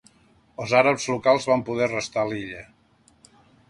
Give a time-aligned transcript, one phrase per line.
[0.63, 2.69] Els àrabs locals van poder restar a l'illa.